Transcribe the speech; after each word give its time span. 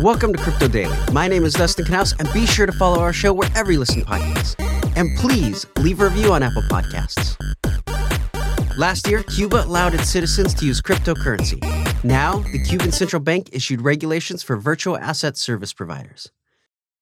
Welcome 0.00 0.32
to 0.32 0.42
Crypto 0.42 0.66
Daily. 0.66 0.96
My 1.12 1.28
name 1.28 1.44
is 1.44 1.52
Dustin 1.52 1.84
Knaus, 1.84 2.18
and 2.18 2.32
be 2.32 2.46
sure 2.46 2.64
to 2.64 2.72
follow 2.72 3.00
our 3.00 3.12
show 3.12 3.34
wherever 3.34 3.70
you 3.70 3.80
listen 3.80 4.00
to 4.00 4.06
podcasts. 4.06 4.56
And 4.96 5.14
please 5.18 5.66
leave 5.76 6.00
a 6.00 6.08
review 6.08 6.32
on 6.32 6.42
Apple 6.42 6.62
Podcasts. 6.62 7.36
Last 8.78 9.06
year, 9.06 9.22
Cuba 9.24 9.64
allowed 9.64 9.92
its 9.92 10.08
citizens 10.08 10.54
to 10.54 10.64
use 10.64 10.80
cryptocurrency. 10.80 11.62
Now, 12.02 12.38
the 12.38 12.64
Cuban 12.64 12.92
Central 12.92 13.20
Bank 13.20 13.50
issued 13.52 13.82
regulations 13.82 14.42
for 14.42 14.56
virtual 14.56 14.96
asset 14.96 15.36
service 15.36 15.74
providers. 15.74 16.32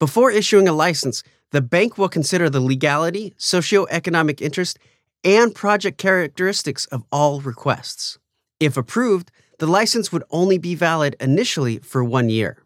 Before 0.00 0.32
issuing 0.32 0.66
a 0.66 0.72
license, 0.72 1.22
the 1.52 1.62
bank 1.62 1.98
will 1.98 2.08
consider 2.08 2.50
the 2.50 2.58
legality, 2.58 3.32
socioeconomic 3.38 4.40
interest, 4.40 4.76
and 5.22 5.54
project 5.54 5.98
characteristics 5.98 6.86
of 6.86 7.04
all 7.12 7.42
requests. 7.42 8.18
If 8.58 8.76
approved, 8.76 9.30
the 9.60 9.68
license 9.68 10.10
would 10.10 10.24
only 10.30 10.58
be 10.58 10.74
valid 10.74 11.14
initially 11.20 11.78
for 11.78 12.02
one 12.02 12.28
year. 12.28 12.65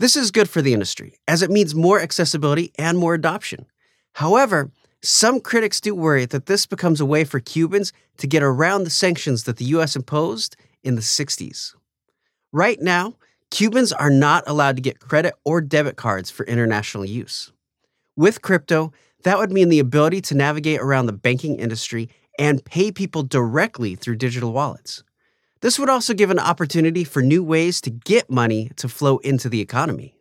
This 0.00 0.16
is 0.16 0.32
good 0.32 0.48
for 0.48 0.60
the 0.60 0.72
industry, 0.72 1.14
as 1.28 1.42
it 1.42 1.50
means 1.50 1.74
more 1.74 2.00
accessibility 2.00 2.72
and 2.76 2.98
more 2.98 3.14
adoption. 3.14 3.66
However, 4.14 4.72
some 5.02 5.40
critics 5.40 5.80
do 5.80 5.94
worry 5.94 6.26
that 6.26 6.46
this 6.46 6.66
becomes 6.66 7.00
a 7.00 7.06
way 7.06 7.22
for 7.22 7.38
Cubans 7.38 7.92
to 8.16 8.26
get 8.26 8.42
around 8.42 8.84
the 8.84 8.90
sanctions 8.90 9.44
that 9.44 9.58
the 9.58 9.66
US 9.66 9.94
imposed 9.94 10.56
in 10.82 10.96
the 10.96 11.00
60s. 11.00 11.74
Right 12.52 12.80
now, 12.80 13.14
Cubans 13.50 13.92
are 13.92 14.10
not 14.10 14.42
allowed 14.48 14.74
to 14.76 14.82
get 14.82 14.98
credit 14.98 15.34
or 15.44 15.60
debit 15.60 15.94
cards 15.94 16.28
for 16.28 16.44
international 16.46 17.04
use. 17.04 17.52
With 18.16 18.42
crypto, 18.42 18.92
that 19.22 19.38
would 19.38 19.52
mean 19.52 19.68
the 19.68 19.78
ability 19.78 20.22
to 20.22 20.34
navigate 20.34 20.80
around 20.80 21.06
the 21.06 21.12
banking 21.12 21.60
industry 21.60 22.08
and 22.36 22.64
pay 22.64 22.90
people 22.90 23.22
directly 23.22 23.94
through 23.94 24.16
digital 24.16 24.52
wallets. 24.52 25.04
This 25.64 25.78
would 25.78 25.88
also 25.88 26.12
give 26.12 26.28
an 26.28 26.38
opportunity 26.38 27.04
for 27.04 27.22
new 27.22 27.42
ways 27.42 27.80
to 27.80 27.90
get 27.90 28.28
money 28.28 28.70
to 28.76 28.86
flow 28.86 29.16
into 29.16 29.48
the 29.48 29.62
economy. 29.62 30.14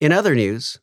In 0.00 0.12
other 0.12 0.34
news, 0.34 0.80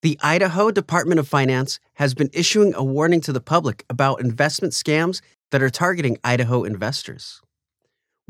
the 0.00 0.18
Idaho 0.22 0.70
Department 0.70 1.20
of 1.20 1.28
Finance 1.28 1.78
has 1.96 2.14
been 2.14 2.30
issuing 2.32 2.72
a 2.74 2.82
warning 2.82 3.20
to 3.20 3.34
the 3.34 3.40
public 3.42 3.84
about 3.90 4.22
investment 4.22 4.72
scams 4.72 5.20
that 5.50 5.62
are 5.62 5.68
targeting 5.68 6.16
Idaho 6.24 6.64
investors. 6.64 7.42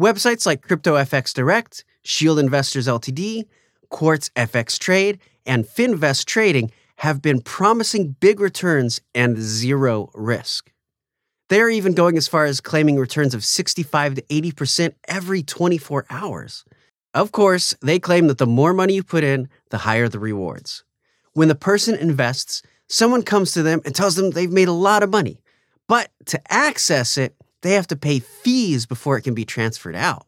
Websites 0.01 0.47
like 0.47 0.67
CryptoFX 0.67 1.33
Direct, 1.33 1.85
Shield 2.03 2.41
Investors 2.41 2.89
Ltd., 2.89 3.45
Quartz 3.91 4.31
FX 4.31 4.81
Trade, 4.81 5.21
and 5.47 5.65
Finvest 5.65 6.27
Trading 6.27 6.73
have 6.97 7.23
been 7.23 7.41
promising 7.41 8.17
big 8.19 8.41
returns 8.41 9.01
and 9.15 9.39
zero 9.39 10.11
risk. 10.13 10.73
They 11.49 11.61
are 11.61 11.71
even 11.71 11.95
going 11.95 12.17
as 12.17 12.27
far 12.27 12.45
as 12.45 12.61
claiming 12.61 12.97
returns 12.97 13.35
of 13.35 13.45
65 13.45 14.17
to 14.17 14.23
80% 14.23 14.95
every 15.07 15.43
24 15.43 16.07
hours. 16.11 16.65
Of 17.15 17.33
course, 17.33 17.75
they 17.81 17.99
claim 17.99 18.27
that 18.27 18.39
the 18.39 18.47
more 18.47 18.73
money 18.73 18.95
you 18.95 19.03
put 19.03 19.25
in, 19.25 19.49
the 19.71 19.79
higher 19.79 20.09
the 20.09 20.19
rewards. 20.19 20.85
When 21.35 21.49
the 21.49 21.55
person 21.55 21.95
invests, 21.95 22.63
someone 22.89 23.23
comes 23.23 23.53
to 23.53 23.63
them 23.63 23.81
and 23.85 23.95
tells 23.95 24.17
them 24.17 24.31
they've 24.31 24.51
made 24.51 24.69
a 24.69 24.73
lot 24.73 25.03
of 25.03 25.11
money. 25.11 25.41
But 25.89 26.11
to 26.27 26.53
access 26.53 27.17
it, 27.17 27.37
they 27.63 27.73
have 27.73 27.87
to 27.89 27.97
pay 27.97 28.19
fees 28.19 28.87
before 28.87 29.17
it 29.17 29.23
can 29.23 29.35
be 29.35 29.45
transferred 29.45 29.97
out. 29.97 30.27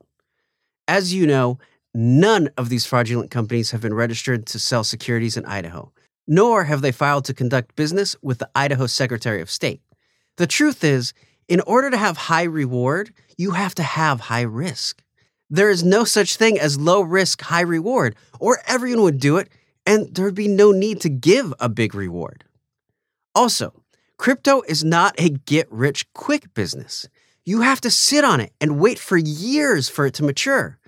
As 0.86 1.12
you 1.12 1.26
know, 1.26 1.58
none 1.94 2.48
of 2.56 2.68
these 2.68 2.86
fraudulent 2.86 3.30
companies 3.30 3.72
have 3.72 3.80
been 3.80 3.94
registered 3.94 4.46
to 4.46 4.58
sell 4.58 4.84
securities 4.84 5.36
in 5.36 5.44
Idaho, 5.44 5.92
nor 6.26 6.64
have 6.64 6.80
they 6.80 6.92
filed 6.92 7.24
to 7.26 7.34
conduct 7.34 7.76
business 7.76 8.16
with 8.22 8.38
the 8.38 8.48
Idaho 8.54 8.86
Secretary 8.86 9.42
of 9.42 9.50
State. 9.50 9.80
The 10.38 10.46
truth 10.46 10.84
is, 10.84 11.12
in 11.48 11.60
order 11.62 11.90
to 11.90 11.96
have 11.96 12.16
high 12.16 12.44
reward, 12.44 13.12
you 13.36 13.50
have 13.50 13.74
to 13.74 13.82
have 13.82 14.20
high 14.20 14.42
risk. 14.42 15.02
There 15.50 15.68
is 15.68 15.82
no 15.82 16.04
such 16.04 16.36
thing 16.36 16.60
as 16.60 16.78
low 16.78 17.00
risk, 17.00 17.42
high 17.42 17.62
reward, 17.62 18.14
or 18.38 18.60
everyone 18.66 19.02
would 19.02 19.18
do 19.18 19.38
it, 19.38 19.48
and 19.84 20.14
there 20.14 20.24
would 20.24 20.36
be 20.36 20.46
no 20.46 20.70
need 20.70 21.00
to 21.00 21.08
give 21.08 21.52
a 21.58 21.68
big 21.68 21.92
reward. 21.92 22.44
Also, 23.34 23.82
crypto 24.16 24.62
is 24.68 24.84
not 24.84 25.18
a 25.18 25.30
get 25.30 25.66
rich 25.72 26.10
quick 26.12 26.54
business. 26.54 27.08
You 27.44 27.62
have 27.62 27.80
to 27.80 27.90
sit 27.90 28.24
on 28.24 28.40
it 28.40 28.52
and 28.60 28.78
wait 28.78 29.00
for 29.00 29.16
years 29.16 29.88
for 29.88 30.06
it 30.06 30.14
to 30.14 30.24
mature. 30.24 30.78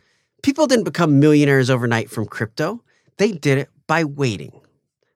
People 0.44 0.69
didn't 0.69 0.84
become 0.84 1.19
millionaires 1.19 1.71
overnight 1.71 2.09
from 2.09 2.27
crypto, 2.27 2.84
they 3.17 3.32
did 3.32 3.59
it 3.59 3.69
by 3.88 4.05
waiting. 4.05 4.61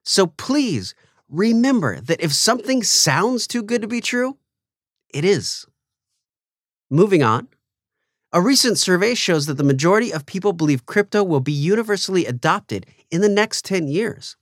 So 0.03 0.27
please 0.27 0.93
remember 1.29 1.99
that 2.01 2.21
if 2.21 2.33
something 2.33 2.83
sounds 2.83 3.47
too 3.47 3.63
good 3.63 3.81
to 3.81 3.87
be 3.87 4.01
true, 4.01 4.37
it 5.09 5.25
is. 5.25 5.65
Moving 6.89 7.23
on. 7.23 7.47
A 8.31 8.41
recent 8.41 8.77
survey 8.77 9.15
shows 9.15 9.45
that 9.45 9.55
the 9.55 9.63
majority 9.63 10.11
of 10.11 10.25
people 10.25 10.51
believe 10.51 10.85
crypto 10.85 11.23
will 11.23 11.39
be 11.39 11.53
universally 11.53 12.25
adopted 12.25 12.85
in 13.09 13.21
the 13.21 13.29
next 13.29 13.63
10 13.65 13.87
years. 13.87 14.35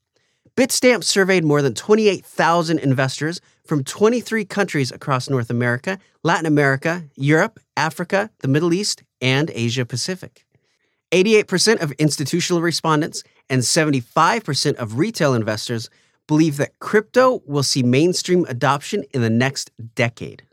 Bitstamp 0.55 1.03
surveyed 1.03 1.43
more 1.43 1.61
than 1.61 1.73
28,000 1.73 2.79
investors 2.79 3.41
from 3.65 3.83
23 3.83 4.45
countries 4.45 4.91
across 4.91 5.29
North 5.29 5.49
America, 5.49 5.97
Latin 6.23 6.45
America, 6.45 7.03
Europe, 7.15 7.59
Africa, 7.77 8.29
the 8.39 8.47
Middle 8.47 8.73
East, 8.73 9.03
and 9.21 9.49
Asia 9.53 9.85
Pacific. 9.85 10.45
88% 11.11 11.81
of 11.81 11.91
institutional 11.93 12.61
respondents 12.61 13.23
and 13.49 13.61
75% 13.61 14.75
of 14.75 14.97
retail 14.97 15.33
investors 15.33 15.89
believe 16.27 16.57
that 16.57 16.79
crypto 16.79 17.41
will 17.45 17.63
see 17.63 17.83
mainstream 17.83 18.45
adoption 18.47 19.03
in 19.13 19.21
the 19.21 19.29
next 19.29 19.71
decade. 19.95 20.43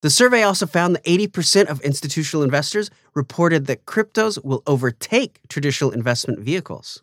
The 0.00 0.10
survey 0.10 0.42
also 0.42 0.66
found 0.66 0.94
that 0.94 1.04
80% 1.04 1.66
of 1.66 1.80
institutional 1.80 2.44
investors 2.44 2.90
reported 3.14 3.66
that 3.66 3.84
cryptos 3.84 4.42
will 4.44 4.62
overtake 4.66 5.40
traditional 5.48 5.90
investment 5.90 6.38
vehicles. 6.38 7.02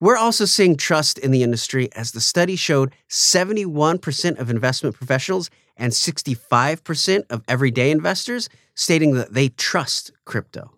We're 0.00 0.18
also 0.18 0.44
seeing 0.44 0.76
trust 0.76 1.18
in 1.18 1.30
the 1.30 1.42
industry 1.42 1.88
as 1.94 2.12
the 2.12 2.20
study 2.20 2.56
showed 2.56 2.94
71% 3.08 4.38
of 4.38 4.50
investment 4.50 4.96
professionals 4.96 5.48
and 5.78 5.92
65% 5.92 7.24
of 7.30 7.42
everyday 7.48 7.90
investors 7.90 8.50
stating 8.74 9.14
that 9.14 9.32
they 9.32 9.48
trust 9.48 10.12
crypto. 10.26 10.72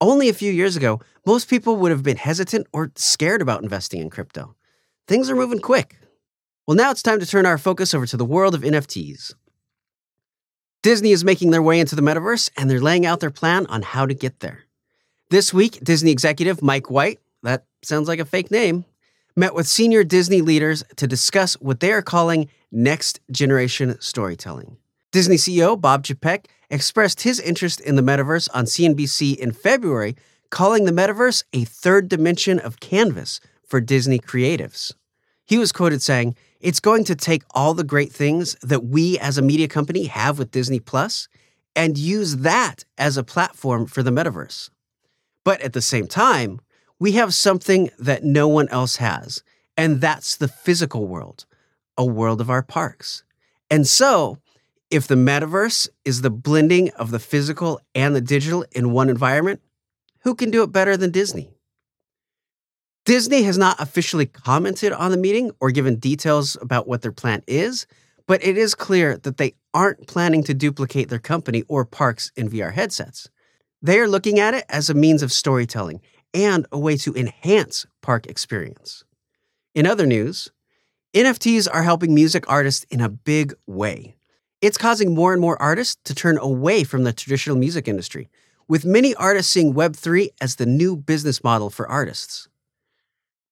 Only 0.00 0.30
a 0.30 0.34
few 0.34 0.50
years 0.50 0.76
ago, 0.76 1.00
most 1.26 1.50
people 1.50 1.76
would 1.76 1.90
have 1.90 2.02
been 2.02 2.16
hesitant 2.16 2.66
or 2.72 2.90
scared 2.96 3.42
about 3.42 3.62
investing 3.62 4.00
in 4.00 4.08
crypto. 4.08 4.54
Things 5.10 5.28
are 5.28 5.34
moving 5.34 5.58
quick. 5.58 5.96
Well, 6.68 6.76
now 6.76 6.92
it's 6.92 7.02
time 7.02 7.18
to 7.18 7.26
turn 7.26 7.44
our 7.44 7.58
focus 7.58 7.94
over 7.94 8.06
to 8.06 8.16
the 8.16 8.24
world 8.24 8.54
of 8.54 8.60
NFTs. 8.60 9.34
Disney 10.84 11.10
is 11.10 11.24
making 11.24 11.50
their 11.50 11.64
way 11.64 11.80
into 11.80 11.96
the 11.96 12.00
metaverse 12.00 12.48
and 12.56 12.70
they're 12.70 12.80
laying 12.80 13.04
out 13.04 13.18
their 13.18 13.32
plan 13.32 13.66
on 13.66 13.82
how 13.82 14.06
to 14.06 14.14
get 14.14 14.38
there. 14.38 14.66
This 15.30 15.52
week, 15.52 15.80
Disney 15.82 16.12
executive 16.12 16.62
Mike 16.62 16.92
White, 16.92 17.18
that 17.42 17.64
sounds 17.82 18.06
like 18.06 18.20
a 18.20 18.24
fake 18.24 18.52
name, 18.52 18.84
met 19.34 19.52
with 19.52 19.66
senior 19.66 20.04
Disney 20.04 20.42
leaders 20.42 20.84
to 20.94 21.08
discuss 21.08 21.54
what 21.54 21.80
they 21.80 21.90
are 21.90 22.02
calling 22.02 22.48
next 22.70 23.18
generation 23.32 24.00
storytelling. 24.00 24.76
Disney 25.10 25.38
CEO 25.38 25.80
Bob 25.80 26.04
Chapek 26.04 26.44
expressed 26.70 27.22
his 27.22 27.40
interest 27.40 27.80
in 27.80 27.96
the 27.96 28.02
metaverse 28.02 28.48
on 28.54 28.64
CNBC 28.66 29.36
in 29.38 29.50
February, 29.50 30.14
calling 30.50 30.84
the 30.84 30.92
metaverse 30.92 31.42
a 31.52 31.64
third 31.64 32.08
dimension 32.08 32.60
of 32.60 32.78
canvas 32.78 33.40
for 33.66 33.80
Disney 33.80 34.20
creatives. 34.20 34.92
He 35.50 35.58
was 35.58 35.72
quoted 35.72 36.00
saying, 36.00 36.36
It's 36.60 36.78
going 36.78 37.02
to 37.06 37.16
take 37.16 37.42
all 37.50 37.74
the 37.74 37.82
great 37.82 38.12
things 38.12 38.54
that 38.62 38.84
we 38.84 39.18
as 39.18 39.36
a 39.36 39.42
media 39.42 39.66
company 39.66 40.04
have 40.04 40.38
with 40.38 40.52
Disney 40.52 40.78
Plus 40.78 41.26
and 41.74 41.98
use 41.98 42.36
that 42.36 42.84
as 42.96 43.16
a 43.16 43.24
platform 43.24 43.86
for 43.86 44.04
the 44.04 44.12
metaverse. 44.12 44.70
But 45.44 45.60
at 45.60 45.72
the 45.72 45.82
same 45.82 46.06
time, 46.06 46.60
we 47.00 47.12
have 47.12 47.34
something 47.34 47.90
that 47.98 48.22
no 48.22 48.46
one 48.46 48.68
else 48.68 48.98
has, 48.98 49.42
and 49.76 50.00
that's 50.00 50.36
the 50.36 50.46
physical 50.46 51.08
world, 51.08 51.46
a 51.98 52.04
world 52.04 52.40
of 52.40 52.48
our 52.48 52.62
parks. 52.62 53.24
And 53.68 53.88
so, 53.88 54.38
if 54.88 55.08
the 55.08 55.16
metaverse 55.16 55.88
is 56.04 56.22
the 56.22 56.30
blending 56.30 56.90
of 56.90 57.10
the 57.10 57.18
physical 57.18 57.80
and 57.92 58.14
the 58.14 58.20
digital 58.20 58.64
in 58.70 58.92
one 58.92 59.08
environment, 59.08 59.60
who 60.20 60.36
can 60.36 60.52
do 60.52 60.62
it 60.62 60.70
better 60.70 60.96
than 60.96 61.10
Disney? 61.10 61.50
Disney 63.10 63.42
has 63.42 63.58
not 63.58 63.74
officially 63.80 64.24
commented 64.24 64.92
on 64.92 65.10
the 65.10 65.16
meeting 65.16 65.50
or 65.58 65.72
given 65.72 65.96
details 65.96 66.56
about 66.62 66.86
what 66.86 67.02
their 67.02 67.10
plan 67.10 67.42
is, 67.48 67.88
but 68.28 68.40
it 68.44 68.56
is 68.56 68.76
clear 68.76 69.16
that 69.16 69.36
they 69.36 69.56
aren't 69.74 70.06
planning 70.06 70.44
to 70.44 70.54
duplicate 70.54 71.08
their 71.08 71.18
company 71.18 71.64
or 71.66 71.84
parks 71.84 72.30
in 72.36 72.48
VR 72.48 72.72
headsets. 72.72 73.28
They 73.82 73.98
are 73.98 74.06
looking 74.06 74.38
at 74.38 74.54
it 74.54 74.64
as 74.68 74.88
a 74.88 74.94
means 74.94 75.24
of 75.24 75.32
storytelling 75.32 76.00
and 76.32 76.68
a 76.70 76.78
way 76.78 76.96
to 76.98 77.12
enhance 77.16 77.84
park 78.00 78.28
experience. 78.28 79.02
In 79.74 79.88
other 79.88 80.06
news, 80.06 80.52
NFTs 81.12 81.66
are 81.68 81.82
helping 81.82 82.14
music 82.14 82.44
artists 82.48 82.86
in 82.90 83.00
a 83.00 83.08
big 83.08 83.54
way. 83.66 84.14
It's 84.62 84.78
causing 84.78 85.16
more 85.16 85.32
and 85.32 85.42
more 85.42 85.60
artists 85.60 85.96
to 86.04 86.14
turn 86.14 86.38
away 86.38 86.84
from 86.84 87.02
the 87.02 87.12
traditional 87.12 87.56
music 87.56 87.88
industry, 87.88 88.28
with 88.68 88.84
many 88.84 89.16
artists 89.16 89.52
seeing 89.52 89.74
Web3 89.74 90.28
as 90.40 90.54
the 90.54 90.66
new 90.66 90.94
business 90.96 91.42
model 91.42 91.70
for 91.70 91.88
artists. 91.88 92.46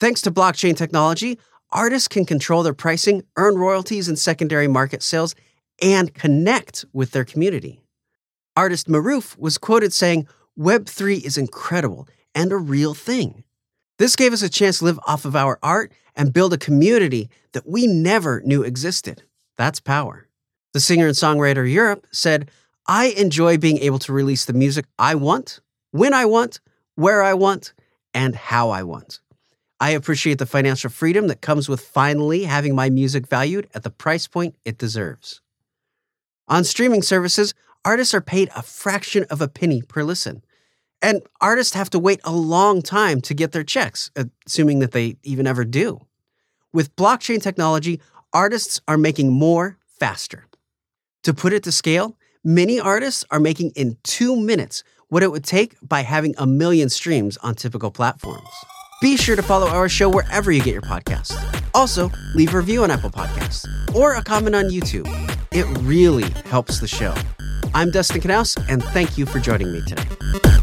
Thanks 0.00 0.22
to 0.22 0.30
blockchain 0.30 0.76
technology, 0.76 1.38
artists 1.70 2.08
can 2.08 2.24
control 2.24 2.62
their 2.62 2.74
pricing, 2.74 3.24
earn 3.36 3.56
royalties 3.56 4.08
in 4.08 4.16
secondary 4.16 4.68
market 4.68 5.02
sales, 5.02 5.34
and 5.82 6.14
connect 6.14 6.84
with 6.92 7.10
their 7.10 7.24
community. 7.24 7.80
Artist 8.56 8.88
Maruf 8.88 9.38
was 9.38 9.58
quoted 9.58 9.92
saying, 9.92 10.26
Web3 10.58 11.24
is 11.24 11.38
incredible 11.38 12.08
and 12.34 12.52
a 12.52 12.56
real 12.56 12.94
thing. 12.94 13.44
This 13.98 14.16
gave 14.16 14.32
us 14.32 14.42
a 14.42 14.48
chance 14.48 14.78
to 14.78 14.84
live 14.84 15.00
off 15.06 15.24
of 15.24 15.34
our 15.34 15.58
art 15.62 15.92
and 16.14 16.32
build 16.32 16.52
a 16.52 16.58
community 16.58 17.28
that 17.52 17.68
we 17.68 17.86
never 17.86 18.40
knew 18.42 18.62
existed. 18.62 19.22
That's 19.56 19.80
power. 19.80 20.28
The 20.72 20.80
singer 20.80 21.06
and 21.06 21.16
songwriter 21.16 21.70
Europe 21.70 22.06
said, 22.12 22.50
I 22.86 23.06
enjoy 23.06 23.58
being 23.58 23.78
able 23.78 23.98
to 24.00 24.12
release 24.12 24.44
the 24.44 24.52
music 24.52 24.86
I 24.98 25.16
want, 25.16 25.60
when 25.90 26.14
I 26.14 26.24
want, 26.24 26.60
where 26.94 27.22
I 27.22 27.34
want, 27.34 27.72
and 28.14 28.34
how 28.34 28.70
I 28.70 28.82
want. 28.82 29.20
I 29.80 29.90
appreciate 29.90 30.38
the 30.38 30.46
financial 30.46 30.90
freedom 30.90 31.28
that 31.28 31.40
comes 31.40 31.68
with 31.68 31.80
finally 31.80 32.44
having 32.44 32.74
my 32.74 32.90
music 32.90 33.28
valued 33.28 33.68
at 33.74 33.84
the 33.84 33.90
price 33.90 34.26
point 34.26 34.56
it 34.64 34.76
deserves. 34.76 35.40
On 36.48 36.64
streaming 36.64 37.02
services, 37.02 37.54
artists 37.84 38.12
are 38.12 38.20
paid 38.20 38.50
a 38.56 38.62
fraction 38.62 39.24
of 39.30 39.40
a 39.40 39.48
penny 39.48 39.82
per 39.82 40.02
listen. 40.02 40.42
And 41.00 41.22
artists 41.40 41.74
have 41.74 41.90
to 41.90 41.98
wait 41.98 42.20
a 42.24 42.32
long 42.32 42.82
time 42.82 43.20
to 43.20 43.34
get 43.34 43.52
their 43.52 43.62
checks, 43.62 44.10
assuming 44.46 44.80
that 44.80 44.90
they 44.90 45.16
even 45.22 45.46
ever 45.46 45.64
do. 45.64 46.00
With 46.72 46.96
blockchain 46.96 47.40
technology, 47.40 48.00
artists 48.32 48.80
are 48.88 48.98
making 48.98 49.32
more 49.32 49.78
faster. 49.86 50.46
To 51.22 51.32
put 51.32 51.52
it 51.52 51.62
to 51.64 51.72
scale, 51.72 52.16
many 52.42 52.80
artists 52.80 53.24
are 53.30 53.38
making 53.38 53.70
in 53.76 53.96
two 54.02 54.34
minutes 54.34 54.82
what 55.08 55.22
it 55.22 55.30
would 55.30 55.44
take 55.44 55.76
by 55.82 56.02
having 56.02 56.34
a 56.36 56.46
million 56.46 56.88
streams 56.88 57.36
on 57.38 57.54
typical 57.54 57.92
platforms. 57.92 58.48
Be 59.00 59.16
sure 59.16 59.36
to 59.36 59.42
follow 59.42 59.68
our 59.68 59.88
show 59.88 60.08
wherever 60.08 60.50
you 60.50 60.60
get 60.60 60.72
your 60.72 60.82
podcasts. 60.82 61.32
Also, 61.72 62.10
leave 62.34 62.52
a 62.52 62.56
review 62.56 62.82
on 62.82 62.90
Apple 62.90 63.10
Podcasts 63.10 63.64
or 63.94 64.14
a 64.14 64.22
comment 64.22 64.56
on 64.56 64.64
YouTube. 64.64 65.06
It 65.52 65.66
really 65.82 66.28
helps 66.46 66.80
the 66.80 66.88
show. 66.88 67.14
I'm 67.74 67.92
Dustin 67.92 68.20
Knaus, 68.20 68.58
and 68.68 68.82
thank 68.82 69.16
you 69.16 69.24
for 69.24 69.38
joining 69.38 69.72
me 69.72 69.82
today. 69.86 70.57